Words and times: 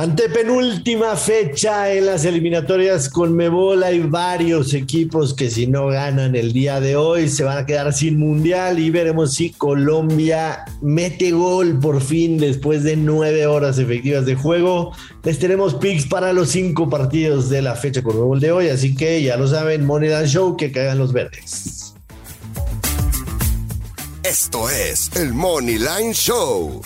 Ante 0.00 0.28
penúltima 0.28 1.16
fecha 1.16 1.92
en 1.92 2.06
las 2.06 2.24
eliminatorias 2.24 3.08
con 3.08 3.34
Mebol 3.34 3.82
hay 3.82 3.98
varios 3.98 4.72
equipos 4.72 5.34
que 5.34 5.50
si 5.50 5.66
no 5.66 5.88
ganan 5.88 6.36
el 6.36 6.52
día 6.52 6.78
de 6.78 6.94
hoy 6.94 7.28
se 7.28 7.42
van 7.42 7.58
a 7.58 7.66
quedar 7.66 7.92
sin 7.92 8.16
mundial 8.16 8.78
y 8.78 8.90
veremos 8.90 9.34
si 9.34 9.50
Colombia 9.50 10.64
mete 10.80 11.32
gol 11.32 11.80
por 11.80 12.00
fin 12.00 12.38
después 12.38 12.84
de 12.84 12.94
nueve 12.94 13.48
horas 13.48 13.80
efectivas 13.80 14.24
de 14.24 14.36
juego. 14.36 14.92
Les 15.24 15.40
tenemos 15.40 15.74
picks 15.74 16.06
para 16.06 16.32
los 16.32 16.50
cinco 16.50 16.88
partidos 16.88 17.48
de 17.48 17.60
la 17.62 17.74
fecha 17.74 18.00
con 18.00 18.14
Mebol 18.14 18.38
de 18.38 18.52
hoy, 18.52 18.68
así 18.68 18.94
que 18.94 19.20
ya 19.20 19.36
lo 19.36 19.48
saben, 19.48 19.84
Moneyland 19.84 20.28
Show, 20.28 20.56
que 20.56 20.70
caigan 20.70 20.98
los 20.98 21.12
verdes. 21.12 21.92
Esto 24.22 24.70
es 24.70 25.10
el 25.16 25.34
Moneyline 25.34 26.12
Show 26.14 26.82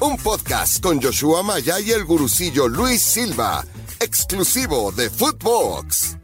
un 0.00 0.16
podcast 0.18 0.82
con 0.82 1.00
Joshua 1.00 1.42
Maya 1.42 1.80
y 1.80 1.90
el 1.90 2.04
gurucillo 2.04 2.68
Luis 2.68 3.00
Silva, 3.00 3.64
exclusivo 4.00 4.92
de 4.92 5.08
Footbox. 5.08 6.18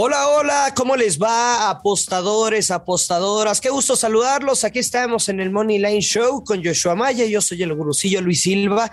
Hola, 0.00 0.28
hola, 0.28 0.72
¿cómo 0.76 0.94
les 0.94 1.18
va, 1.20 1.70
apostadores, 1.70 2.70
apostadoras? 2.70 3.60
Qué 3.60 3.68
gusto 3.68 3.96
saludarlos. 3.96 4.62
Aquí 4.62 4.78
estamos 4.78 5.28
en 5.28 5.40
el 5.40 5.50
Money 5.50 5.78
Line 5.78 6.00
Show 6.00 6.44
con 6.44 6.64
Joshua 6.64 6.94
Maya. 6.94 7.24
Yo 7.26 7.40
soy 7.40 7.64
el 7.64 7.74
gurucillo 7.74 8.20
Luis 8.20 8.42
Silva 8.42 8.92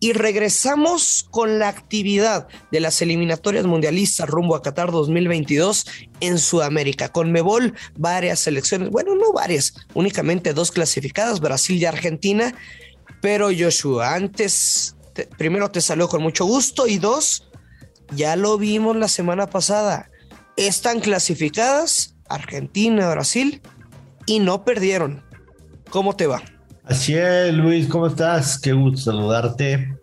y 0.00 0.12
regresamos 0.12 1.26
con 1.30 1.58
la 1.58 1.68
actividad 1.68 2.46
de 2.70 2.80
las 2.80 3.00
eliminatorias 3.00 3.64
mundialistas 3.64 4.28
rumbo 4.28 4.54
a 4.54 4.60
Qatar 4.60 4.90
2022 4.90 5.86
en 6.20 6.38
Sudamérica. 6.38 7.08
Con 7.08 7.32
Mebol, 7.32 7.72
varias 7.96 8.40
selecciones, 8.40 8.90
bueno, 8.90 9.14
no 9.14 9.32
varias, 9.32 9.74
únicamente 9.94 10.52
dos 10.52 10.72
clasificadas, 10.72 11.40
Brasil 11.40 11.78
y 11.78 11.86
Argentina. 11.86 12.54
Pero 13.24 13.48
Joshua, 13.58 14.14
antes, 14.14 14.96
primero 15.38 15.70
te 15.70 15.80
saludo 15.80 16.10
con 16.10 16.22
mucho 16.22 16.44
gusto 16.44 16.86
y 16.86 16.98
dos, 16.98 17.48
ya 18.14 18.36
lo 18.36 18.58
vimos 18.58 18.96
la 18.96 19.08
semana 19.08 19.46
pasada 19.46 20.10
están 20.58 21.00
clasificadas 21.00 22.16
Argentina, 22.28 23.08
Brasil 23.08 23.62
y 24.26 24.40
no 24.40 24.62
perdieron. 24.62 25.22
¿Cómo 25.88 26.14
te 26.14 26.26
va? 26.26 26.42
Así 26.84 27.14
es, 27.14 27.54
Luis, 27.54 27.86
¿cómo 27.88 28.08
estás? 28.08 28.58
Qué 28.58 28.74
gusto 28.74 29.10
saludarte. 29.10 29.96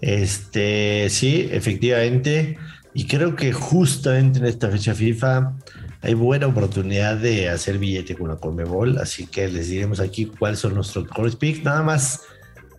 Este, 0.00 1.08
sí, 1.10 1.48
efectivamente. 1.50 2.56
Y 2.94 3.08
creo 3.08 3.34
que 3.34 3.52
justamente 3.52 4.38
en 4.38 4.46
esta 4.46 4.70
fecha 4.70 4.94
FIFA 4.94 5.56
hay 6.02 6.14
buena 6.14 6.46
oportunidad 6.46 7.16
de 7.16 7.48
hacer 7.48 7.78
billete 7.78 8.14
con 8.14 8.28
la 8.28 8.36
Conmebol. 8.36 8.98
Así 8.98 9.26
que 9.26 9.48
les 9.48 9.68
diremos 9.70 9.98
aquí 9.98 10.26
cuáles 10.26 10.60
son 10.60 10.74
nuestros 10.76 11.08
core 11.08 11.32
picks. 11.32 11.64
Nada 11.64 11.82
más 11.82 12.20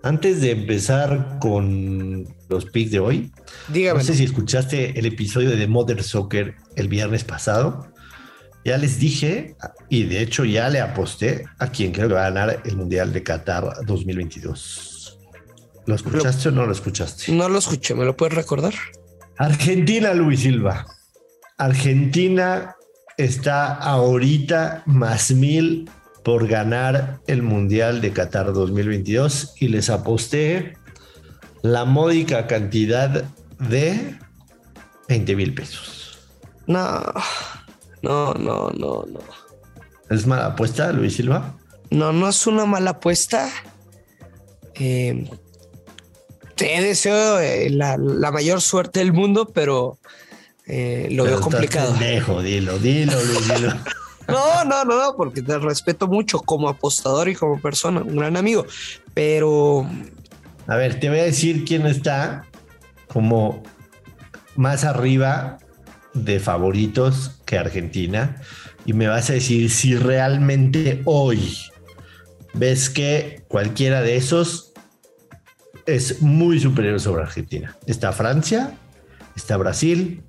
antes 0.03 0.41
de 0.41 0.51
empezar 0.51 1.37
con 1.39 2.27
los 2.49 2.65
picks 2.65 2.91
de 2.91 2.99
hoy, 2.99 3.31
no 3.69 4.01
sé 4.01 4.15
si 4.15 4.23
escuchaste 4.23 4.97
el 4.99 5.05
episodio 5.05 5.49
de 5.49 5.57
The 5.57 5.67
Mother 5.67 6.03
Soccer 6.03 6.55
el 6.75 6.87
viernes 6.87 7.23
pasado. 7.23 7.87
Ya 8.63 8.77
les 8.77 8.99
dije, 8.99 9.55
y 9.89 10.03
de 10.03 10.21
hecho 10.21 10.45
ya 10.45 10.69
le 10.69 10.79
aposté 10.79 11.45
a 11.57 11.67
quien 11.67 11.91
creo 11.91 12.07
que 12.07 12.13
va 12.13 12.27
a 12.27 12.29
ganar 12.29 12.61
el 12.63 12.77
Mundial 12.77 13.11
de 13.11 13.23
Qatar 13.23 13.85
2022. 13.85 15.19
¿Lo 15.87 15.95
escuchaste 15.95 16.49
o 16.49 16.51
no 16.51 16.65
lo 16.65 16.71
escuchaste? 16.71 17.31
No 17.31 17.49
lo 17.49 17.57
escuché, 17.57 17.95
¿me 17.95 18.05
lo 18.05 18.15
puedes 18.15 18.35
recordar? 18.35 18.73
Argentina, 19.37 20.13
Luis 20.13 20.41
Silva. 20.41 20.85
Argentina 21.57 22.75
está 23.17 23.73
ahorita 23.73 24.83
más 24.85 25.31
mil 25.31 25.89
por 26.23 26.47
ganar 26.47 27.19
el 27.27 27.41
Mundial 27.41 28.01
de 28.01 28.11
Qatar 28.11 28.53
2022 28.53 29.55
y 29.59 29.69
les 29.69 29.89
aposté 29.89 30.77
la 31.61 31.85
módica 31.85 32.47
cantidad 32.47 33.23
de 33.59 34.17
20 35.07 35.35
mil 35.35 35.53
pesos. 35.53 36.19
No, 36.67 37.01
no, 38.01 38.33
no, 38.33 38.69
no, 38.71 39.05
no. 39.05 39.19
¿Es 40.09 40.27
mala 40.27 40.47
apuesta, 40.47 40.91
Luis 40.91 41.15
Silva? 41.15 41.55
No, 41.89 42.11
no 42.13 42.29
es 42.29 42.47
una 42.47 42.65
mala 42.65 42.91
apuesta. 42.91 43.49
Eh, 44.75 45.29
te 46.55 46.81
deseo 46.81 47.39
eh, 47.39 47.69
la, 47.69 47.97
mayor 48.31 48.61
suerte 48.61 48.99
del 48.99 49.13
mundo, 49.13 49.49
pero 49.53 49.97
eh, 50.67 51.07
lo 51.11 51.23
veo 51.23 51.41
complicado. 51.41 51.91
Pendejo, 51.91 52.41
dilo, 52.41 52.77
dilo, 52.79 53.13
Luis. 53.23 53.47
No, 54.31 54.63
no, 54.65 54.85
no, 54.85 55.15
porque 55.15 55.41
te 55.41 55.57
respeto 55.59 56.07
mucho 56.07 56.39
como 56.39 56.69
apostador 56.69 57.29
y 57.29 57.35
como 57.35 57.59
persona, 57.59 58.01
un 58.01 58.15
gran 58.15 58.37
amigo. 58.37 58.65
Pero. 59.13 59.85
A 60.67 60.75
ver, 60.75 60.99
te 60.99 61.09
voy 61.09 61.19
a 61.19 61.23
decir 61.23 61.65
quién 61.65 61.85
está 61.85 62.45
como 63.07 63.61
más 64.55 64.83
arriba 64.83 65.57
de 66.13 66.39
favoritos 66.39 67.41
que 67.45 67.57
Argentina. 67.57 68.41
Y 68.85 68.93
me 68.93 69.07
vas 69.07 69.29
a 69.29 69.33
decir 69.33 69.69
si 69.69 69.95
realmente 69.95 71.01
hoy 71.05 71.57
ves 72.53 72.89
que 72.89 73.43
cualquiera 73.47 74.01
de 74.01 74.15
esos 74.15 74.73
es 75.85 76.21
muy 76.21 76.59
superior 76.59 76.99
sobre 76.99 77.23
Argentina. 77.23 77.77
Está 77.85 78.11
Francia, 78.11 78.73
está 79.35 79.57
Brasil, 79.57 80.23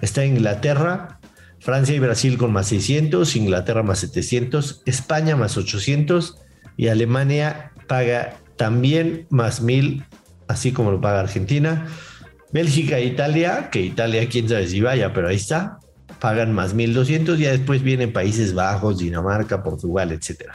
está 0.00 0.24
Inglaterra 0.24 1.20
Francia 1.62 1.94
y 1.94 2.00
Brasil 2.00 2.38
con 2.38 2.52
más 2.52 2.66
600, 2.66 3.36
Inglaterra 3.36 3.84
más 3.84 4.00
700, 4.00 4.82
España 4.84 5.36
más 5.36 5.56
800 5.56 6.38
y 6.76 6.88
Alemania 6.88 7.70
paga 7.86 8.36
también 8.56 9.28
más 9.30 9.62
1000, 9.62 10.04
así 10.48 10.72
como 10.72 10.90
lo 10.90 11.00
paga 11.00 11.20
Argentina. 11.20 11.86
Bélgica 12.52 12.98
e 12.98 13.04
Italia, 13.04 13.70
que 13.70 13.80
Italia 13.80 14.28
quién 14.28 14.48
sabe 14.48 14.66
si 14.66 14.80
vaya, 14.80 15.12
pero 15.12 15.28
ahí 15.28 15.36
está, 15.36 15.78
pagan 16.18 16.52
más 16.52 16.74
1200, 16.74 17.38
ya 17.38 17.52
después 17.52 17.82
vienen 17.82 18.12
Países 18.12 18.54
Bajos, 18.54 18.98
Dinamarca, 18.98 19.62
Portugal, 19.62 20.10
etc. 20.10 20.50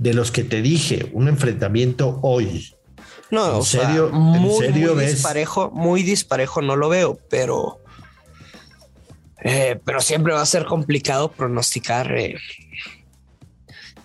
De 0.00 0.12
los 0.12 0.32
que 0.32 0.42
te 0.42 0.60
dije, 0.60 1.08
un 1.12 1.28
enfrentamiento 1.28 2.18
hoy. 2.22 2.74
No, 3.30 3.58
¿En 3.58 3.62
serio, 3.62 4.10
muy, 4.10 4.56
¿en 4.56 4.72
serio 4.72 4.94
muy 4.96 5.06
disparejo, 5.06 5.70
muy 5.70 6.02
disparejo 6.02 6.60
no 6.62 6.74
lo 6.74 6.88
veo, 6.88 7.18
pero 7.30 7.81
eh, 9.44 9.78
pero 9.84 10.00
siempre 10.00 10.32
va 10.32 10.40
a 10.40 10.46
ser 10.46 10.64
complicado 10.64 11.30
pronosticar 11.30 12.16
eh, 12.16 12.36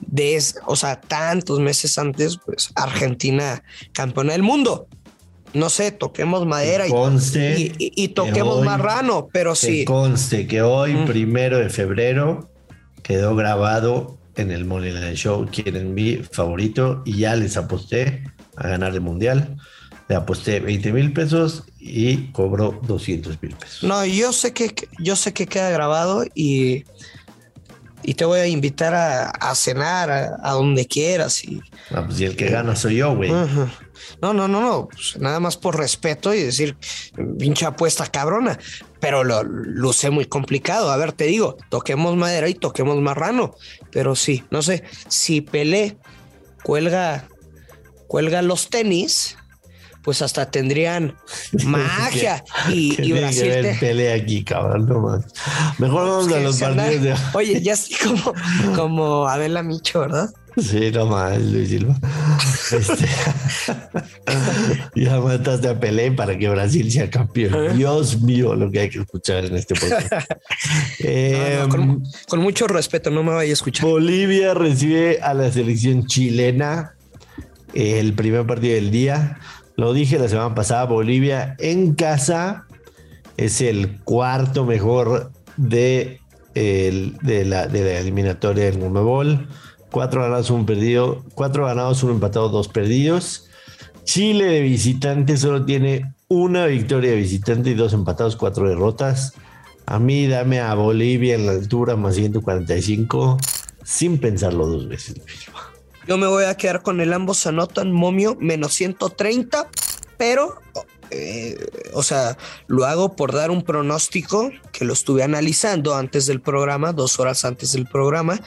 de, 0.02 0.42
o 0.66 0.76
sea, 0.76 1.00
tantos 1.00 1.60
meses 1.60 1.98
antes, 1.98 2.40
pues 2.44 2.72
Argentina 2.76 3.64
campeona 3.94 4.34
del 4.34 4.44
mundo. 4.44 4.88
No 5.54 5.70
sé, 5.70 5.92
toquemos 5.92 6.46
madera 6.46 6.86
y, 6.88 8.08
toquemos 8.10 8.66
marrano, 8.66 9.30
pero 9.32 9.56
sí. 9.56 9.86
Conste 9.86 10.46
que 10.46 10.62
hoy, 10.62 10.94
mm. 10.94 11.06
primero 11.06 11.58
de 11.58 11.70
febrero, 11.70 12.50
quedó 13.02 13.36
grabado 13.36 14.18
en 14.36 14.52
el 14.52 14.66
Moneyline 14.66 15.16
Show, 15.16 15.48
quieren 15.52 15.94
mi 15.94 16.18
favorito, 16.18 17.02
y 17.06 17.20
ya 17.20 17.36
les 17.36 17.58
aposté 17.58 18.24
a 18.56 18.68
ganar 18.68 18.94
el 18.94 19.02
mundial. 19.02 19.58
Le 20.08 20.16
aposté 20.16 20.60
20 20.62 20.94
mil 20.94 21.12
pesos 21.12 21.64
y 21.80 22.32
cobró 22.32 22.80
200 22.88 23.42
mil 23.42 23.56
pesos. 23.56 23.84
No, 23.84 24.06
yo 24.06 24.32
sé 24.32 24.54
que 24.54 24.74
yo 25.00 25.16
sé 25.16 25.34
que 25.34 25.48
queda 25.48 25.70
grabado 25.70 26.24
y, 26.34 26.86
y 28.04 28.14
te 28.14 28.24
voy 28.24 28.40
a 28.40 28.48
invitar 28.48 28.94
a, 28.96 29.56
cenar 29.56 30.10
a, 30.10 30.52
donde 30.52 30.88
quieras. 30.88 31.44
Y, 31.44 31.62
ah, 31.92 32.04
pues 32.06 32.22
y 32.22 32.26
el 32.26 32.38
que 32.38 32.50
gana 32.50 32.76
soy 32.76 32.98
yo, 32.98 33.16
güey. 33.16 33.30
No, 34.22 34.34
no, 34.34 34.48
no, 34.48 34.62
no. 34.62 34.88
Pues 34.88 35.18
nada 35.20 35.42
más 35.42 35.58
por 35.58 35.78
respeto 35.78 36.34
y 36.34 36.42
decir, 36.42 36.78
pinche 37.38 37.66
apuesta 37.66 38.08
cabrona. 38.08 38.58
Pero 39.02 39.26
lo 39.26 39.44
luce 39.44 40.10
muy 40.10 40.26
complicado. 40.26 40.90
A 40.90 40.98
ver, 40.98 41.12
te 41.12 41.26
digo, 41.26 41.58
toquemos 41.70 42.16
madera 42.16 42.48
y 42.48 42.54
toquemos 42.54 42.98
marrano. 43.02 43.56
Pero 43.92 44.16
sí, 44.16 44.46
no 44.52 44.62
sé, 44.62 44.84
si 45.10 45.42
Pelé 45.42 45.98
cuelga, 46.64 47.28
cuelga 48.08 48.42
los 48.42 48.70
tenis 48.70 49.38
pues 50.08 50.22
hasta 50.22 50.50
tendrían 50.50 51.18
magia 51.66 52.42
y, 52.70 52.96
y 53.06 53.12
Brasil. 53.12 53.52
pelea 53.78 54.16
aquí, 54.16 54.42
cabrón, 54.42 54.88
no 54.88 55.02
más. 55.02 55.26
Mejor 55.80 56.08
vamos 56.08 56.32
a 56.32 56.40
los 56.40 56.58
partidos 56.62 57.04
de. 57.04 57.16
Oye, 57.34 57.62
ya 57.62 57.74
así 57.74 57.94
como, 57.94 58.34
como 58.74 59.28
Adela 59.28 59.64
Micho, 59.64 60.00
¿verdad? 60.00 60.30
Sí, 60.56 60.92
no 60.94 61.08
más, 61.08 61.42
Luis 61.42 61.68
Silva. 61.68 61.94
Este, 62.72 63.06
ya 64.96 65.20
mataste 65.20 65.68
a 65.68 65.78
Pelé 65.78 66.14
para 66.14 66.38
que 66.38 66.48
Brasil 66.48 66.90
sea 66.90 67.10
campeón. 67.10 67.78
Dios 67.78 68.22
mío, 68.22 68.56
lo 68.56 68.72
que 68.72 68.80
hay 68.80 68.90
que 68.90 69.00
escuchar 69.00 69.44
en 69.44 69.58
este 69.58 69.76
podcast. 69.76 70.32
Em, 71.00 72.02
con, 72.30 72.40
mucho 72.40 72.66
respeto, 72.68 73.12
no 73.12 73.24
me 73.24 73.34
vaya 73.34 73.50
a 73.50 73.54
escuchar. 73.54 73.86
Bolivia 73.86 74.54
recibe 74.54 75.20
a 75.22 75.34
la 75.34 75.52
selección 75.52 76.06
chilena 76.06 76.94
el 77.74 78.14
primer 78.14 78.48
partido 78.48 78.76
del 78.76 78.90
día. 78.90 79.38
Lo 79.78 79.94
dije 79.94 80.18
la 80.18 80.28
semana 80.28 80.56
pasada, 80.56 80.86
Bolivia 80.86 81.56
en 81.60 81.94
casa 81.94 82.66
es 83.38 83.62
el 83.62 84.00
cuarto 84.04 84.66
mejor 84.66 85.32
de, 85.56 86.20
de, 86.56 87.46
la, 87.46 87.66
eliminatoria 87.66 88.66
del 88.66 88.80
Conmebol. 88.80 89.48
Cuatro 89.92 90.24
ganados, 90.24 90.50
un 90.50 90.66
perdido, 90.66 91.24
cuatro 91.36 91.68
ganados, 91.68 92.02
un 92.02 92.10
empatado, 92.10 92.50
dos 92.50 92.68
perdidos. 92.70 93.50
Chile 94.04 94.46
de 94.46 94.62
visitante 94.62 95.38
solo 95.38 95.64
tiene 95.64 96.16
una 96.28 96.66
victoria 96.66 97.12
de 97.12 97.18
visitante 97.18 97.70
y 97.70 97.76
dos 97.76 97.94
empatados, 97.94 98.36
cuatro 98.36 98.68
derrotas. 98.68 99.34
A 99.86 100.00
mí 100.00 100.26
dame 100.26 100.60
a 100.60 100.74
Bolivia 100.74 101.36
en 101.36 101.46
la 101.46 101.52
altura 101.52 101.96
más 101.96 102.16
145 102.16 103.38
sin 103.84 104.18
pensarlo 104.18 104.66
dos 104.66 104.88
veces. 104.88 105.22
Yo 106.08 106.18
me 106.18 106.28
voy 106.28 106.46
a 106.46 106.56
quedar 106.56 106.82
con 106.82 107.02
el 107.02 107.12
ambos 107.12 107.46
anotan 107.48 107.92
momio 107.92 108.38
menos 108.40 108.74
130, 108.74 109.68
pero, 110.18 110.62
eh, 111.12 111.58
o 111.94 112.02
sea, 112.02 112.38
lo 112.68 112.86
hago 112.86 113.16
por 113.16 113.34
dar 113.34 113.52
un 113.52 113.62
pronóstico 113.62 114.50
que 114.72 114.86
lo 114.86 114.94
estuve 114.94 115.24
analizando 115.24 115.96
antes 115.96 116.26
del 116.26 116.40
programa, 116.40 116.94
dos 116.94 117.20
horas 117.20 117.44
antes 117.44 117.74
del 117.74 117.88
programa, 117.88 118.40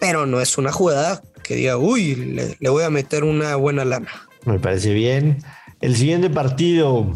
pero 0.00 0.24
no 0.24 0.40
es 0.40 0.56
una 0.56 0.72
jugada 0.72 1.22
que 1.42 1.54
diga, 1.54 1.76
uy, 1.76 2.14
le, 2.14 2.56
le 2.58 2.68
voy 2.70 2.82
a 2.82 2.90
meter 2.90 3.24
una 3.24 3.56
buena 3.56 3.84
lana. 3.84 4.08
Me 4.46 4.58
parece 4.58 4.94
bien. 4.94 5.42
El 5.80 5.96
siguiente 5.96 6.30
partido, 6.30 7.12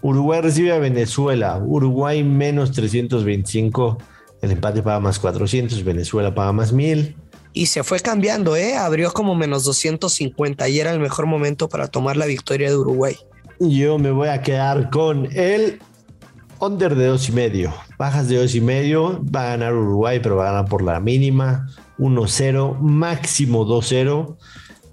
Uruguay 0.00 0.40
recibe 0.40 0.72
a 0.72 0.78
Venezuela. 0.78 1.58
Uruguay 1.58 2.22
menos 2.24 2.72
325. 2.72 3.98
El 4.40 4.50
empate 4.50 4.82
paga 4.82 5.00
más 5.00 5.18
400. 5.18 5.82
Venezuela 5.84 6.34
paga 6.34 6.52
más 6.52 6.72
1000. 6.72 7.16
Y 7.54 7.66
se 7.66 7.84
fue 7.84 8.00
cambiando, 8.00 8.56
¿eh? 8.56 8.76
Abrió 8.76 9.12
como 9.12 9.34
menos 9.34 9.64
250 9.64 10.68
y 10.68 10.80
era 10.80 10.92
el 10.92 10.98
mejor 10.98 11.26
momento 11.26 11.68
para 11.68 11.86
tomar 11.86 12.16
la 12.16 12.26
victoria 12.26 12.68
de 12.68 12.76
Uruguay. 12.76 13.16
Yo 13.60 13.96
me 13.96 14.10
voy 14.10 14.28
a 14.28 14.42
quedar 14.42 14.90
con 14.90 15.28
el 15.32 15.80
under 16.58 16.96
de 16.96 17.06
dos 17.06 17.28
y 17.28 17.32
medio. 17.32 17.72
Bajas 17.96 18.28
de 18.28 18.38
dos 18.38 18.54
y 18.56 18.60
medio. 18.60 19.22
Va 19.24 19.44
a 19.44 19.48
ganar 19.50 19.72
Uruguay, 19.72 20.18
pero 20.20 20.36
va 20.36 20.48
a 20.48 20.52
ganar 20.52 20.68
por 20.68 20.82
la 20.82 20.98
mínima. 20.98 21.68
1-0, 21.98 22.80
máximo 22.80 23.64
2-0 23.64 24.36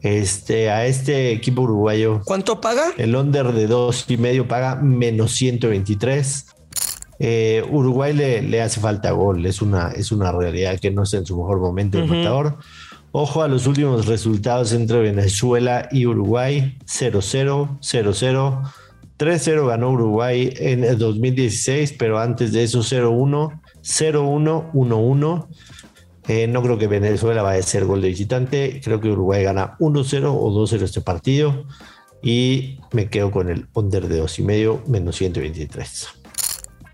este, 0.01 0.69
a 0.69 0.85
este 0.85 1.31
equipo 1.31 1.63
uruguayo. 1.63 2.21
¿Cuánto 2.25 2.61
paga? 2.61 2.91
El 2.97 3.15
under 3.15 3.53
de 3.53 3.67
dos 3.67 4.05
y 4.07 4.17
medio 4.17 4.47
paga 4.47 4.75
menos 4.75 5.31
123. 5.33 6.45
Eh, 7.23 7.63
Uruguay 7.69 8.13
le, 8.13 8.41
le, 8.41 8.63
hace 8.63 8.79
falta 8.81 9.11
gol, 9.11 9.45
es 9.45 9.61
una, 9.61 9.91
es 9.91 10.11
una 10.11 10.31
realidad 10.31 10.79
que 10.79 10.89
no 10.89 11.03
está 11.03 11.17
en 11.17 11.25
su 11.27 11.37
mejor 11.37 11.59
momento 11.59 11.99
el 11.99 12.09
uh 12.09 12.55
Ojo 13.11 13.43
a 13.43 13.47
los 13.47 13.67
últimos 13.67 14.07
resultados 14.07 14.73
entre 14.73 15.01
Venezuela 15.01 15.87
y 15.91 16.07
Uruguay: 16.07 16.79
0-0, 16.87 17.77
0-0. 17.79 18.71
3-0 19.19 19.67
ganó 19.67 19.91
Uruguay 19.91 20.51
en 20.57 20.83
el 20.83 20.97
2016, 20.97 21.93
pero 21.99 22.17
antes 22.17 22.53
de 22.53 22.63
eso 22.63 22.79
0-1, 22.79 23.61
0-1, 23.83 24.71
1-1. 24.73 25.47
Eh, 26.27 26.47
no 26.47 26.63
creo 26.63 26.79
que 26.79 26.87
Venezuela 26.87 27.43
vaya 27.43 27.59
a 27.59 27.63
ser 27.63 27.85
gol 27.85 28.01
de 28.01 28.07
visitante. 28.07 28.81
Creo 28.83 28.99
que 28.99 29.09
Uruguay 29.09 29.43
gana 29.43 29.77
1-0 29.77 30.25
o 30.25 30.67
2-0 30.67 30.81
este 30.81 31.01
partido. 31.01 31.65
Y 32.23 32.79
me 32.93 33.09
quedo 33.09 33.29
con 33.29 33.51
el 33.51 33.67
under 33.75 34.07
de 34.07 34.23
2,5 34.23 34.87
menos 34.87 35.17
123. 35.17 36.20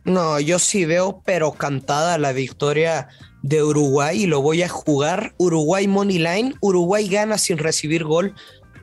No, 0.07 0.39
yo 0.39 0.57
sí 0.57 0.86
veo, 0.86 1.21
pero 1.25 1.51
cantada 1.51 2.18
la 2.18 2.31
victoria 2.31 3.09
de 3.44 3.62
Uruguay 3.62 4.24
y 4.24 4.25
lo 4.25 4.42
voy 4.42 4.63
a 4.63 4.69
jugar. 4.69 5.33
Uruguay 5.38 5.86
Money 5.88 6.18
Line. 6.18 6.56
Uruguay 6.62 7.09
gana 7.09 7.38
sin 7.38 7.57
recibir 7.57 8.06
gol 8.06 8.33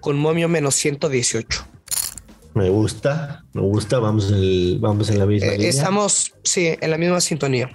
con 0.00 0.18
momio 0.18 0.50
menos 0.50 0.74
118. 0.74 1.66
Me 2.52 2.68
gusta, 2.68 3.42
me 3.54 3.62
gusta. 3.62 3.98
Vamos 4.00 4.30
en, 4.30 4.78
vamos 4.82 5.08
en 5.08 5.18
la 5.18 5.24
misma 5.24 5.48
eh, 5.48 5.66
Estamos, 5.66 6.34
sí, 6.44 6.74
en 6.78 6.90
la 6.90 6.98
misma 6.98 7.22
sintonía. 7.22 7.70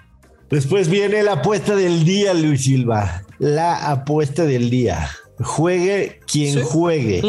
Después 0.51 0.88
viene 0.88 1.24
la 1.24 1.34
apuesta 1.34 1.75
del 1.75 2.06
día, 2.06 2.36
Luis 2.36 2.63
Silva. 2.63 3.24
La 3.40 3.90
apuesta 3.92 4.46
del 4.46 4.69
día. 4.69 5.10
Juegue 5.40 6.19
quien 6.31 6.63
juegue. 6.63 7.22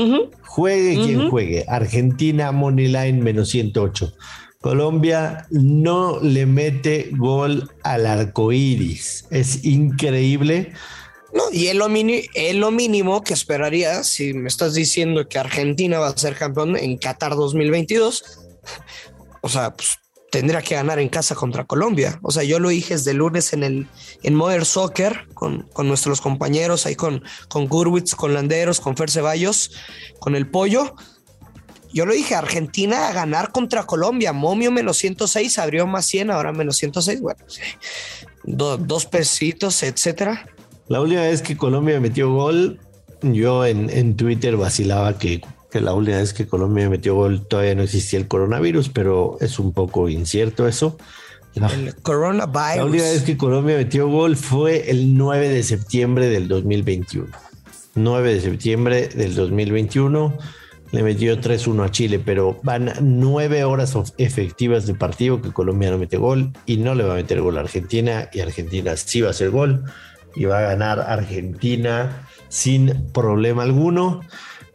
Juegue 0.42 0.94
quien 0.96 1.30
juegue. 1.30 1.64
Argentina, 1.66 2.52
Moneyline, 2.52 3.22
menos 3.22 3.48
108. 3.48 4.12
Colombia 4.60 5.46
no 5.50 6.20
le 6.20 6.44
mete 6.44 7.10
gol 7.16 7.70
al 7.82 8.04
arco 8.04 8.52
iris. 8.52 9.24
Es 9.30 9.64
increíble. 9.64 10.72
No, 11.32 11.44
y 11.50 11.68
es 11.68 11.74
lo, 11.74 11.88
lo 11.88 12.70
mínimo 12.70 13.22
que 13.22 13.32
esperaría 13.32 14.04
si 14.04 14.34
me 14.34 14.48
estás 14.48 14.74
diciendo 14.74 15.26
que 15.28 15.38
Argentina 15.38 15.98
va 15.98 16.08
a 16.08 16.18
ser 16.18 16.34
campeón 16.34 16.76
en 16.76 16.98
Qatar 16.98 17.36
2022. 17.36 18.22
O 19.40 19.48
sea, 19.48 19.74
pues 19.74 19.98
tendría 20.30 20.60
que 20.60 20.74
ganar 20.74 20.98
en 20.98 21.08
casa 21.08 21.34
contra 21.34 21.64
Colombia. 21.64 22.18
O 22.22 22.30
sea, 22.30 22.42
yo 22.42 22.58
lo 22.58 22.68
dije 22.68 22.94
desde 22.94 23.14
lunes 23.14 23.54
en 23.54 23.62
el 23.62 23.88
en 24.22 24.34
Modern 24.34 24.66
Soccer 24.66 25.26
con, 25.32 25.62
con 25.72 25.88
nuestros 25.88 26.20
compañeros 26.20 26.84
ahí 26.84 26.96
con, 26.96 27.22
con 27.48 27.66
Gurwitz, 27.66 28.14
con 28.14 28.34
Landeros, 28.34 28.80
con 28.80 28.96
Fer 28.96 29.10
Ceballos, 29.10 29.72
con 30.18 30.36
el 30.36 30.50
Pollo. 30.50 30.94
Yo 31.92 32.06
lo 32.06 32.12
dije, 32.12 32.34
Argentina 32.34 33.08
a 33.08 33.12
ganar 33.12 33.52
contra 33.52 33.84
Colombia, 33.84 34.32
momio 34.32 34.70
menos 34.70 34.98
106, 34.98 35.58
abrió 35.58 35.86
más 35.86 36.06
100, 36.06 36.30
ahora 36.30 36.52
menos 36.52 36.76
106, 36.76 37.20
bueno, 37.20 37.44
dos 38.44 39.06
pesitos, 39.06 39.82
etcétera. 39.82 40.46
La 40.88 41.00
última 41.00 41.22
vez 41.22 41.42
que 41.42 41.56
Colombia 41.56 42.00
metió 42.00 42.32
gol, 42.32 42.80
yo 43.22 43.66
en, 43.66 43.90
en 43.90 44.16
Twitter 44.16 44.56
vacilaba 44.56 45.18
que 45.18 45.40
que 45.70 45.80
la 45.80 45.94
última 45.94 46.18
vez 46.18 46.32
que 46.32 46.46
Colombia 46.46 46.90
metió 46.90 47.14
gol 47.14 47.46
todavía 47.46 47.74
no 47.74 47.82
existía 47.82 48.18
el 48.18 48.28
coronavirus, 48.28 48.88
pero 48.88 49.38
es 49.40 49.58
un 49.58 49.72
poco 49.72 50.08
incierto 50.08 50.66
eso. 50.66 50.98
El 51.54 51.94
coronavirus. 52.02 52.76
La 52.76 52.84
última 52.84 53.04
vez 53.04 53.22
que 53.22 53.36
Colombia 53.36 53.76
metió 53.76 54.08
gol 54.08 54.36
fue 54.36 54.90
el 54.90 55.16
9 55.16 55.48
de 55.48 55.62
septiembre 55.62 56.28
del 56.28 56.48
2021. 56.48 57.28
9 57.94 58.34
de 58.34 58.40
septiembre 58.40 59.08
del 59.08 59.34
2021 59.34 60.36
le 60.92 61.02
metió 61.02 61.40
3-1 61.40 61.84
a 61.84 61.90
Chile, 61.90 62.18
pero 62.18 62.58
van 62.62 62.92
nueve 63.00 63.64
horas 63.64 63.94
efectivas 64.18 64.86
de 64.86 64.94
partido 64.94 65.40
que 65.40 65.52
Colombia 65.52 65.90
no 65.90 65.98
mete 65.98 66.16
gol 66.16 66.52
y 66.66 66.78
no 66.78 66.94
le 66.94 67.04
va 67.04 67.12
a 67.12 67.16
meter 67.16 67.40
gol 67.40 67.58
a 67.58 67.60
Argentina 67.60 68.28
y 68.32 68.40
Argentina 68.40 68.96
sí 68.96 69.20
va 69.20 69.28
a 69.28 69.30
hacer 69.30 69.50
gol 69.50 69.84
y 70.34 70.44
va 70.44 70.58
a 70.58 70.62
ganar 70.62 71.00
Argentina 71.00 72.26
sin 72.48 73.10
problema 73.12 73.62
alguno. 73.62 74.20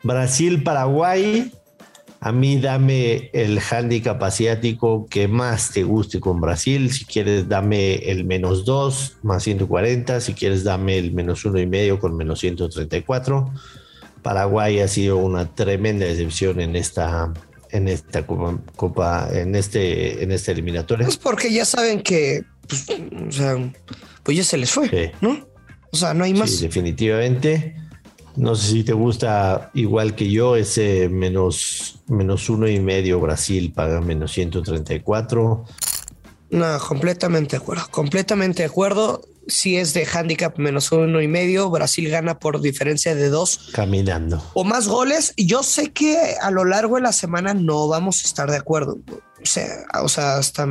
Brasil-Paraguay, 0.04 1.52
a 2.22 2.32
mí 2.32 2.60
dame 2.60 3.30
el 3.34 3.60
handicap 3.60 4.22
asiático 4.24 5.08
que 5.10 5.28
más 5.28 5.72
te 5.72 5.84
guste 5.84 6.20
con 6.20 6.40
Brasil. 6.40 6.92
Si 6.92 7.06
quieres, 7.06 7.50
dame 7.50 7.96
el 7.96 8.26
menos 8.26 8.66
2 8.66 9.18
más 9.24 9.44
140. 9.44 10.22
Si 10.22 10.34
quieres, 10.34 10.64
dame 10.64 10.98
el 10.98 11.12
menos 11.12 11.44
uno 11.46 11.60
y 11.60 11.68
medio 11.68 12.00
con 12.00 12.16
menos 12.16 12.40
134. 12.40 13.52
Paraguay 14.26 14.80
ha 14.80 14.88
sido 14.88 15.18
una 15.18 15.54
tremenda 15.54 16.04
decepción 16.04 16.60
en 16.60 16.76
esta, 16.76 17.32
en 17.70 17.88
esta 17.88 18.26
copa, 18.26 19.30
en 19.32 19.54
este, 19.54 20.24
en 20.24 20.32
esta 20.32 20.52
eliminatoria. 20.52 21.08
Es 21.08 21.18
porque 21.18 21.54
ya 21.54 21.64
saben 21.64 22.02
que, 22.02 22.44
pues, 22.68 22.88
o 22.90 23.32
sea, 23.32 23.56
pues 24.24 24.36
ya 24.36 24.44
se 24.44 24.58
les 24.58 24.72
fue, 24.72 25.14
¿no? 25.22 25.48
O 25.92 25.96
sea, 25.96 26.16
no 26.16 26.24
hay 26.24 26.34
más. 26.34 26.50
Sí, 26.50 26.64
definitivamente. 26.64 27.76
No 28.36 28.56
sé 28.56 28.72
si 28.72 28.84
te 28.84 28.94
gusta 28.94 29.70
igual 29.76 30.16
que 30.16 30.32
yo 30.32 30.56
ese 30.56 31.08
menos, 31.08 32.00
menos 32.08 32.50
uno 32.50 32.68
y 32.68 32.80
medio 32.80 33.20
Brasil 33.20 33.74
paga 33.76 34.02
menos 34.02 34.32
134. 34.32 35.66
No, 36.50 36.80
completamente 36.80 37.58
de 37.58 37.64
acuerdo. 37.64 37.88
Completamente 37.92 38.64
de 38.64 38.70
acuerdo. 38.70 39.22
Si 39.48 39.78
es 39.78 39.94
de 39.94 40.08
handicap 40.08 40.58
menos 40.58 40.92
uno 40.92 41.22
y 41.22 41.28
medio, 41.28 41.70
Brasil 41.70 42.10
gana 42.10 42.40
por 42.40 42.62
diferencia 42.62 43.14
de 43.14 43.30
dos. 43.30 43.70
Caminando. 43.74 44.44
O 44.54 44.64
más 44.64 44.88
goles. 44.88 45.34
Yo 45.38 45.62
sé 45.62 45.92
que 45.92 46.36
a 46.42 46.50
lo 46.50 46.66
largo 46.66 46.96
de 46.96 47.02
la 47.02 47.14
semana 47.14 47.54
no 47.54 47.88
vamos 47.88 48.24
a 48.24 48.28
estar 48.28 48.50
de 48.50 48.58
acuerdo. 48.58 48.98
O 49.42 49.46
sea, 49.46 49.86
o 50.02 50.10
sea, 50.10 50.38
hasta 50.38 50.68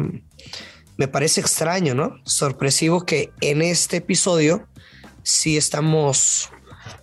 me 0.97 1.09
parece 1.09 1.41
extraño, 1.41 1.95
¿no? 1.95 2.17
Sorpresivo 2.25 3.05
que 3.05 3.31
en 3.41 3.63
este 3.63 3.99
episodio 3.99 4.67
sí 5.23 5.57
estamos 5.57 6.51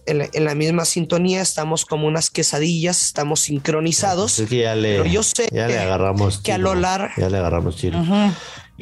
en 0.06 0.46
la, 0.46 0.56
misma 0.56 0.86
sintonía, 0.86 1.42
estamos 1.42 1.86
como 1.86 2.08
unas 2.08 2.30
quesadillas, 2.30 3.02
estamos 3.02 3.42
sincronizados. 3.42 4.38
ya 4.50 4.76
le, 4.76 4.98
pero 4.98 5.06
yo 5.06 5.24
sé 5.24 5.48
ya 5.52 5.68
le 5.68 5.80
agarramos 5.80 6.40
que 6.40 6.52
a 6.52 6.58
lo 6.58 6.76
largo. 6.76 7.14
Ya 7.18 7.30
le 7.30 7.38
agarramos 7.38 7.78
tiro. 7.78 8.00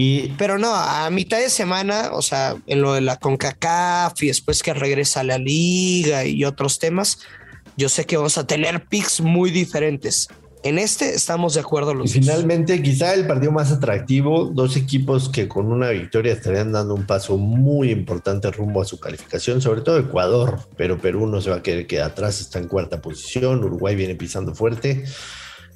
Y, 0.01 0.29
pero 0.37 0.57
no, 0.57 0.73
a 0.73 1.09
mitad 1.09 1.39
de 1.39 1.49
semana, 1.49 2.11
o 2.13 2.21
sea, 2.21 2.55
en 2.67 2.81
lo 2.81 2.93
de 2.93 3.01
la 3.01 3.17
CONCACAF 3.17 4.23
y 4.23 4.27
después 4.27 4.63
que 4.63 4.73
regresa 4.73 5.19
a 5.19 5.23
la 5.25 5.37
liga 5.37 6.23
y 6.23 6.45
otros 6.45 6.79
temas, 6.79 7.19
yo 7.75 7.89
sé 7.89 8.05
que 8.05 8.15
vamos 8.15 8.37
a 8.37 8.47
tener 8.47 8.85
picks 8.85 9.19
muy 9.19 9.51
diferentes. 9.51 10.29
En 10.63 10.79
este 10.79 11.13
estamos 11.13 11.55
de 11.55 11.59
acuerdo 11.59 11.93
los 11.93 12.15
Y 12.15 12.21
finalmente, 12.21 12.81
quizá 12.81 13.13
el 13.13 13.27
partido 13.27 13.51
más 13.51 13.73
atractivo, 13.73 14.45
dos 14.45 14.77
equipos 14.77 15.27
que 15.27 15.49
con 15.49 15.69
una 15.69 15.89
victoria 15.89 16.31
estarían 16.31 16.71
dando 16.71 16.95
un 16.95 17.05
paso 17.05 17.35
muy 17.35 17.91
importante 17.91 18.49
rumbo 18.51 18.81
a 18.81 18.85
su 18.85 19.01
calificación, 19.01 19.61
sobre 19.61 19.81
todo 19.81 19.99
Ecuador, 19.99 20.61
pero 20.77 20.97
Perú 20.97 21.27
no 21.27 21.41
se 21.41 21.49
va 21.49 21.57
a 21.57 21.61
querer 21.61 21.87
quedar 21.87 22.11
atrás, 22.11 22.39
está 22.39 22.57
en 22.59 22.69
cuarta 22.69 23.01
posición, 23.01 23.65
Uruguay 23.65 23.97
viene 23.97 24.15
pisando 24.15 24.55
fuerte. 24.55 25.03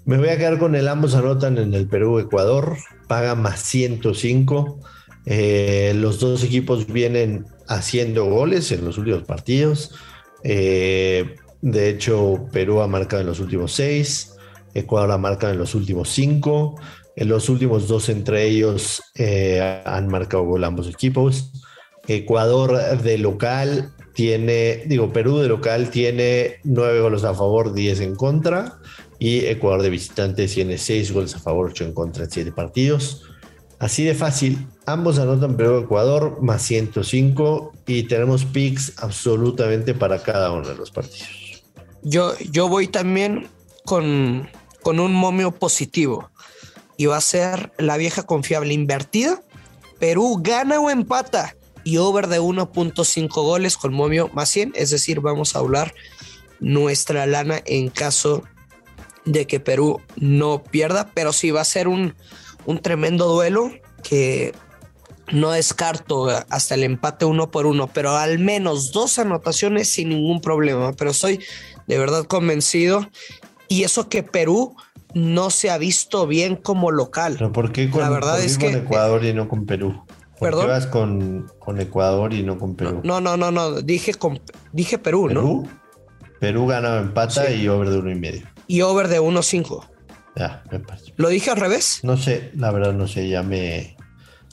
Me 0.05 0.17
voy 0.17 0.29
a 0.29 0.37
quedar 0.37 0.59
con 0.59 0.75
el 0.75 0.87
ambos 0.87 1.15
anotan 1.15 1.57
en 1.57 1.73
el 1.73 1.87
Perú-Ecuador, 1.87 2.77
paga 3.07 3.35
más 3.35 3.61
105. 3.61 4.79
Eh, 5.25 5.93
los 5.95 6.19
dos 6.19 6.43
equipos 6.43 6.87
vienen 6.87 7.45
haciendo 7.67 8.25
goles 8.25 8.71
en 8.71 8.83
los 8.83 8.97
últimos 8.97 9.23
partidos. 9.23 9.95
Eh, 10.43 11.35
De 11.61 11.89
hecho, 11.89 12.47
Perú 12.51 12.81
ha 12.81 12.87
marcado 12.89 13.21
en 13.21 13.27
los 13.27 13.39
últimos 13.39 13.71
seis, 13.71 14.35
Ecuador 14.73 15.11
ha 15.11 15.17
marcado 15.17 15.53
en 15.53 15.59
los 15.59 15.75
últimos 15.75 16.09
cinco. 16.09 16.75
En 17.15 17.29
los 17.29 17.47
últimos 17.47 17.87
dos 17.87 18.09
entre 18.09 18.43
ellos 18.45 19.01
eh, 19.15 19.81
han 19.85 20.07
marcado 20.07 20.43
gol 20.43 20.63
ambos 20.63 20.89
equipos. 20.89 21.51
Ecuador 22.07 23.01
de 23.01 23.17
local 23.17 23.93
tiene, 24.13 24.83
digo, 24.87 25.13
Perú 25.13 25.37
de 25.37 25.47
local 25.47 25.89
tiene 25.89 26.55
nueve 26.63 26.99
goles 26.99 27.23
a 27.23 27.33
favor, 27.33 27.73
diez 27.73 28.01
en 28.01 28.15
contra. 28.15 28.79
Y 29.23 29.45
Ecuador 29.45 29.81
de 29.81 29.89
visitante 29.89 30.49
tiene 30.49 30.77
seis 30.77 31.13
goles 31.13 31.33
a 31.33 31.39
favor, 31.39 31.69
ocho 31.69 31.85
en 31.85 31.93
contra 31.93 32.25
en 32.25 32.29
siete 32.29 32.51
partidos. 32.51 33.21
Así 33.79 34.03
de 34.03 34.15
fácil. 34.15 34.67
Ambos 34.85 35.17
anotan 35.17 35.55
Perú-Ecuador 35.55 36.39
más 36.41 36.61
105 36.63 37.71
y 37.87 38.03
tenemos 38.03 38.43
picks 38.43 38.91
absolutamente 38.97 39.93
para 39.93 40.21
cada 40.21 40.51
uno 40.51 40.67
de 40.67 40.75
los 40.75 40.91
partidos. 40.91 41.63
Yo, 42.01 42.37
yo 42.51 42.67
voy 42.67 42.89
también 42.89 43.47
con, 43.85 44.49
con 44.81 44.99
un 44.99 45.13
momio 45.13 45.53
positivo 45.53 46.29
y 46.97 47.05
va 47.05 47.15
a 47.15 47.21
ser 47.21 47.71
la 47.77 47.95
vieja 47.95 48.23
confiable 48.23 48.73
invertida. 48.73 49.41
Perú 49.99 50.39
gana 50.41 50.81
o 50.81 50.89
empata 50.89 51.55
y 51.85 51.95
over 51.95 52.27
de 52.27 52.41
1.5 52.41 53.29
goles 53.29 53.77
con 53.77 53.93
momio 53.93 54.29
más 54.33 54.49
100. 54.49 54.73
Es 54.75 54.89
decir, 54.89 55.21
vamos 55.21 55.55
a 55.55 55.59
hablar 55.59 55.93
nuestra 56.59 57.25
lana 57.25 57.61
en 57.65 57.87
caso 57.87 58.43
de 59.25 59.47
que 59.47 59.59
Perú 59.59 60.01
no 60.17 60.63
pierda, 60.63 61.09
pero 61.13 61.33
sí 61.33 61.51
va 61.51 61.61
a 61.61 61.65
ser 61.65 61.87
un, 61.87 62.15
un 62.65 62.79
tremendo 62.79 63.27
duelo 63.27 63.71
que 64.03 64.53
no 65.31 65.51
descarto 65.51 66.27
hasta 66.49 66.75
el 66.75 66.83
empate 66.83 67.23
uno 67.25 67.49
por 67.49 67.65
uno, 67.65 67.87
pero 67.87 68.17
al 68.17 68.39
menos 68.39 68.91
dos 68.91 69.17
anotaciones 69.19 69.89
sin 69.89 70.09
ningún 70.09 70.41
problema. 70.41 70.91
Pero 70.93 71.11
estoy 71.11 71.39
de 71.87 71.97
verdad 71.97 72.25
convencido. 72.25 73.07
Y 73.69 73.83
eso 73.83 74.09
que 74.09 74.23
Perú 74.23 74.75
no 75.13 75.49
se 75.49 75.69
ha 75.69 75.77
visto 75.77 76.27
bien 76.27 76.55
como 76.57 76.91
local. 76.91 77.35
¿Pero 77.37 77.51
por 77.53 77.71
qué 77.71 77.89
con, 77.89 78.01
La 78.01 78.09
verdad 78.09 78.41
es 78.43 78.57
que- 78.57 78.71
Ecuador 78.73 79.23
y 79.23 79.33
no 79.33 79.47
con 79.47 79.65
Perú? 79.65 80.03
¿Por 80.37 80.49
¿Perdón? 80.49 80.65
qué 80.65 80.71
vas 80.71 80.87
con, 80.87 81.51
con 81.59 81.79
Ecuador 81.79 82.33
y 82.33 82.43
no 82.43 82.57
con 82.57 82.75
Perú? 82.75 82.99
No, 83.03 83.21
no, 83.21 83.37
no, 83.37 83.49
no. 83.51 83.81
Dije, 83.81 84.13
con- 84.15 84.41
dije 84.73 84.97
Perú, 84.97 85.29
¿no? 85.29 85.33
Perú. 85.35 85.67
Perú 86.39 86.67
gana 86.67 86.97
empata 86.97 87.45
Sí. 87.47 87.53
y 87.61 87.67
over 87.69 87.89
de 87.89 87.99
uno 87.99 88.11
y 88.11 88.15
medio. 88.15 88.45
Y 88.73 88.81
over 88.81 89.07
de 89.07 89.21
1.5. 89.21 89.87
Ya, 90.35 90.63
me 90.71 90.79
parece. 90.79 91.13
¿Lo 91.17 91.29
dije 91.29 91.51
al 91.51 91.57
revés? 91.57 91.99
No 92.01 92.17
sé, 92.17 92.49
la 92.55 92.71
verdad 92.71 92.91
no 92.93 93.07
sé, 93.07 93.29
ya 93.29 93.43
me 93.43 93.95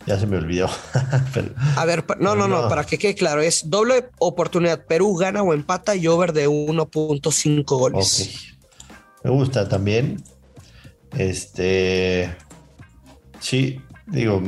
ya 0.06 0.18
se 0.18 0.26
me 0.26 0.36
olvidó. 0.36 0.68
Pero- 1.34 1.54
A 1.76 1.84
ver, 1.86 2.04
no, 2.18 2.34
no, 2.34 2.46
no, 2.46 2.62
No. 2.62 2.68
para 2.68 2.84
que 2.84 2.98
quede 2.98 3.14
claro, 3.14 3.40
es 3.40 3.70
doble 3.70 4.10
oportunidad. 4.18 4.84
Perú 4.84 5.14
gana 5.16 5.42
o 5.42 5.54
empata 5.54 5.94
y 5.96 6.06
over 6.06 6.34
de 6.34 6.48
1.5 6.48 7.64
goles. 7.78 8.20
ok. 8.20 9.24
Me 9.24 9.30
gusta 9.30 9.66
también. 9.68 10.22
Este 11.16 12.36
sí, 13.40 13.80
digo, 14.06 14.42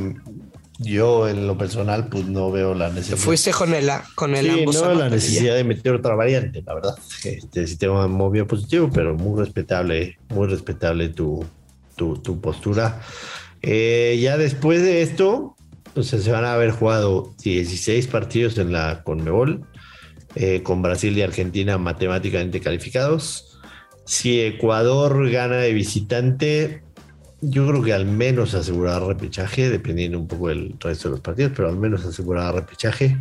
yo 0.79 1.27
en 1.27 1.47
lo 1.47 1.57
personal, 1.57 2.07
pues 2.07 2.25
no 2.25 2.51
veo 2.51 2.73
la 2.73 2.89
necesidad. 2.89 3.17
fuiste 3.17 3.51
con 3.51 3.73
el, 3.73 3.89
con 4.15 4.35
el 4.35 4.45
Sí, 4.45 4.59
ambos 4.59 4.75
no 4.75 4.81
veo 4.87 4.95
la 4.95 5.09
necesidad 5.09 5.55
de 5.55 5.63
meter 5.63 5.93
otra 5.93 6.15
variante, 6.15 6.63
la 6.65 6.73
verdad. 6.73 6.95
Este 7.23 7.67
sistema 7.67 8.07
movio 8.07 8.47
positivo, 8.47 8.89
pero 8.93 9.15
muy 9.15 9.39
respetable, 9.39 10.17
muy 10.29 10.47
respetable 10.47 11.09
tu, 11.09 11.45
tu, 11.95 12.17
tu 12.17 12.41
postura. 12.41 13.01
Eh, 13.61 14.19
ya 14.21 14.37
después 14.37 14.81
de 14.81 15.01
esto, 15.01 15.55
pues, 15.93 16.07
se 16.07 16.31
van 16.31 16.45
a 16.45 16.53
haber 16.53 16.71
jugado 16.71 17.33
16 17.43 18.07
partidos 18.07 18.57
en 18.57 18.71
la 18.73 19.03
Conmebol, 19.03 19.65
eh, 20.35 20.63
con 20.63 20.81
Brasil 20.81 21.17
y 21.17 21.21
Argentina 21.21 21.77
matemáticamente 21.77 22.59
calificados. 22.59 23.59
Si 24.05 24.41
Ecuador 24.41 25.29
gana 25.29 25.57
de 25.57 25.73
visitante, 25.73 26.83
yo 27.43 27.67
creo 27.67 27.83
que 27.83 27.93
al 27.93 28.05
menos 28.05 28.53
asegurará 28.53 29.05
repechaje, 29.05 29.69
dependiendo 29.69 30.17
un 30.17 30.27
poco 30.27 30.49
del 30.49 30.75
resto 30.79 31.09
de 31.09 31.11
los 31.11 31.19
partidos, 31.19 31.51
pero 31.55 31.69
al 31.69 31.77
menos 31.77 32.05
asegurará 32.05 32.53
repechaje. 32.53 33.17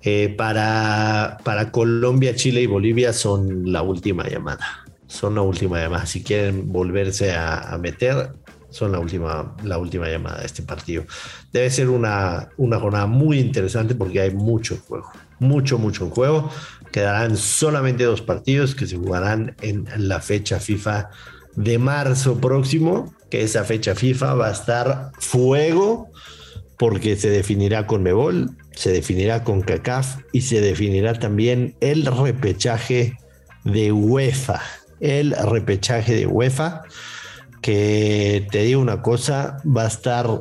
Eh, 0.00 0.34
para, 0.36 1.38
para 1.44 1.70
Colombia, 1.70 2.34
Chile 2.34 2.62
y 2.62 2.66
Bolivia 2.66 3.12
son 3.12 3.70
la 3.72 3.82
última 3.82 4.28
llamada. 4.28 4.84
Son 5.06 5.34
la 5.34 5.42
última 5.42 5.80
llamada. 5.80 6.06
Si 6.06 6.22
quieren 6.22 6.72
volverse 6.72 7.32
a, 7.32 7.76
meter, 7.80 8.32
son 8.70 8.92
la 8.92 8.98
última, 8.98 9.54
la 9.62 9.78
última 9.78 10.08
llamada 10.08 10.40
de 10.40 10.46
este 10.46 10.62
partido. 10.62 11.04
Debe 11.52 11.70
ser 11.70 11.88
una, 11.88 12.48
una 12.56 12.78
jornada 12.78 13.06
muy 13.06 13.38
interesante 13.38 13.94
porque 13.94 14.20
hay 14.20 14.30
mucho 14.32 14.78
juego. 14.86 15.10
Mucho, 15.38 15.78
mucho 15.78 16.10
juego. 16.10 16.50
Quedarán 16.92 17.36
solamente 17.36 18.04
dos 18.04 18.22
partidos 18.22 18.74
que 18.74 18.86
se 18.86 18.96
jugarán 18.96 19.54
en 19.62 19.86
la 19.96 20.20
fecha 20.20 20.58
FIFA 20.58 21.10
de 21.54 21.78
marzo 21.78 22.40
próximo, 22.40 23.12
que 23.30 23.42
esa 23.42 23.64
fecha 23.64 23.94
FIFA 23.94 24.34
va 24.34 24.48
a 24.48 24.52
estar 24.52 25.12
fuego 25.18 26.10
porque 26.78 27.16
se 27.16 27.28
definirá 27.28 27.86
con 27.86 28.02
Mebol, 28.02 28.56
se 28.74 28.92
definirá 28.92 29.42
con 29.42 29.62
CACAF 29.62 30.18
y 30.32 30.42
se 30.42 30.60
definirá 30.60 31.14
también 31.14 31.74
el 31.80 32.06
repechaje 32.06 33.16
de 33.64 33.92
UEFA. 33.92 34.62
El 35.00 35.32
repechaje 35.32 36.14
de 36.14 36.26
UEFA, 36.26 36.82
que 37.60 38.46
te 38.50 38.62
digo 38.62 38.80
una 38.80 39.02
cosa, 39.02 39.56
va 39.64 39.84
a 39.84 39.88
estar 39.88 40.40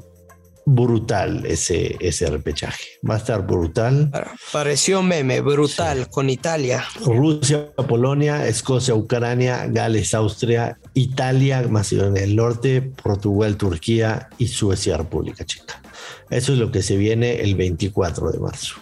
brutal 0.70 1.46
ese, 1.46 1.96
ese 2.02 2.28
repechaje. 2.28 2.84
Va 3.10 3.16
a 3.16 3.18
estar 3.18 3.48
brutal. 3.48 4.12
Pareció 4.52 5.02
meme, 5.02 5.40
brutal, 5.40 6.10
con 6.10 6.30
Italia. 6.30 6.84
Rusia, 7.06 7.72
Polonia, 7.88 8.46
Escocia, 8.46 8.94
Ucrania, 8.94 9.66
Gales, 9.68 10.14
Austria, 10.14 10.78
Italia, 10.94 11.66
Macedonia 11.70 12.22
del 12.22 12.36
Norte, 12.36 12.82
Portugal, 12.82 13.56
Turquía 13.56 14.28
y 14.38 14.48
Suecia, 14.48 14.98
República 14.98 15.46
Checa. 15.46 15.82
Eso 16.30 16.52
es 16.52 16.60
lo 16.60 16.70
que 16.70 16.84
se 16.84 16.98
viene 16.98 17.40
el 17.40 17.56
24 17.56 18.30
de 18.32 18.40
marzo. 18.40 18.76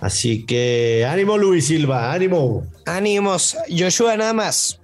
Así 0.00 0.46
que 0.46 1.04
ánimo 1.10 1.36
Luis 1.36 1.66
Silva, 1.66 2.12
ánimo. 2.12 2.64
Ánimos, 2.86 3.56
Joshua 3.76 4.16
nada 4.16 4.32
más. 4.32 4.78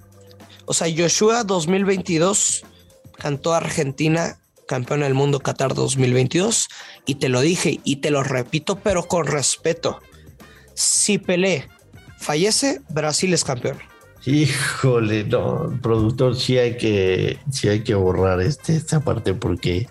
O 0.64 0.74
sea, 0.74 0.88
Joshua 0.94 1.44
2022 1.44 2.64
cantó 3.18 3.54
Argentina 3.54 4.40
campeón 4.66 5.00
del 5.00 5.14
mundo 5.14 5.40
Qatar 5.40 5.74
2022 5.74 6.68
y 7.06 7.16
te 7.16 7.28
lo 7.28 7.40
dije 7.40 7.80
y 7.84 7.96
te 7.96 8.10
lo 8.10 8.22
repito, 8.22 8.76
pero 8.80 9.04
con 9.04 9.26
respeto. 9.26 10.00
Si 10.74 11.18
Pelé 11.18 11.68
fallece, 12.18 12.80
Brasil 12.88 13.32
es 13.34 13.44
campeón. 13.44 13.78
Híjole, 14.26 15.24
no, 15.24 15.78
productor, 15.82 16.34
sí 16.34 16.56
hay 16.58 16.76
que, 16.78 17.38
sí 17.50 17.68
hay 17.68 17.80
que 17.80 17.94
borrar 17.94 18.40
este, 18.40 18.74
esta 18.74 19.00
parte 19.00 19.34
porque, 19.34 19.86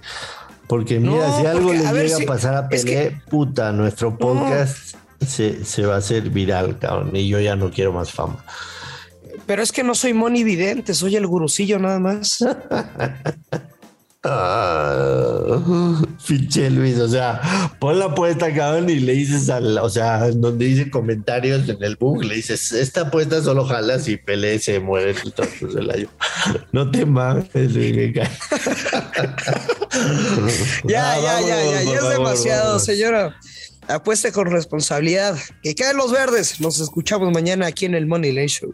porque 0.68 1.00
mira, 1.00 1.28
No, 1.28 1.40
si 1.40 1.46
algo 1.46 1.68
porque, 1.68 1.78
le 1.84 1.94
llega 2.04 2.18
si- 2.18 2.24
a 2.24 2.26
pasar 2.26 2.56
a 2.56 2.68
Pelé, 2.68 2.84
que- 2.84 3.22
puta, 3.30 3.72
nuestro 3.72 4.18
podcast 4.18 4.96
se, 5.26 5.64
se 5.64 5.86
va 5.86 5.96
a 5.96 5.98
hacer 6.00 6.32
viral, 6.32 6.80
cabrón, 6.80 7.16
y 7.16 7.28
yo 7.28 7.40
ya 7.40 7.56
no 7.56 7.70
quiero 7.70 7.94
más 7.94 8.12
fama. 8.12 8.44
Pero 9.46 9.62
es 9.62 9.72
que 9.72 9.84
no 9.84 9.94
soy 9.94 10.14
Moni 10.14 10.44
Vidente, 10.44 10.94
soy 10.96 11.16
el 11.16 11.28
gurucillo 11.28 11.78
nada 11.78 12.00
más. 12.00 12.40
Ah, 14.26 15.62
pinche 16.28 16.70
Luis, 16.70 16.98
o 16.98 17.10
sea, 17.10 17.42
pon 17.80 18.00
la 18.00 18.06
apuesta, 18.06 18.54
cabrón, 18.54 18.90
y 18.90 19.00
le 19.02 19.12
dices 19.14 19.50
al, 19.50 19.78
o 19.78 19.90
sea, 19.90 20.30
donde 20.32 20.66
dice 20.66 20.90
comentarios 20.90 21.68
en 21.68 21.84
el 21.84 21.98
book, 21.98 22.24
le 22.24 22.36
dices, 22.36 22.72
esta 22.72 23.02
apuesta 23.02 23.42
solo 23.44 23.66
jalas 23.66 24.08
y 24.08 24.16
Pelé 24.16 24.60
se 24.60 24.80
muere 24.80 25.14
el 25.78 25.92
año. 25.92 26.08
No 26.72 26.90
te 26.90 27.06
mames, 27.06 27.50
Luis. 27.54 28.14
Ya, 30.86 31.14
Ah, 31.14 31.20
ya, 31.22 31.42
ya, 31.42 31.56
vámonos, 31.56 31.74
ya, 31.74 31.84
por 31.84 31.94
ya 31.94 32.00
es 32.00 32.10
demasiado, 32.10 32.64
vámonos. 32.64 32.86
señora. 32.86 33.36
Apueste 33.90 34.32
con 34.32 34.50
responsabilidad. 34.50 35.38
Que 35.62 35.76
caen 35.76 35.98
los 35.98 36.12
verdes. 36.12 36.62
Nos 36.62 36.80
escuchamos 36.80 37.32
mañana 37.34 37.68
aquí 37.68 37.86
en 37.86 37.96
el 37.96 38.08
Money 38.08 38.32
Lane 38.32 38.48
Show. 38.48 38.74